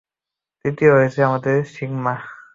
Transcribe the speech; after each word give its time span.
তৃতীয় 0.65 0.91
হয়েছে 0.93 1.19
আমাদের 1.23 1.55
সিম্বা! 1.73 2.13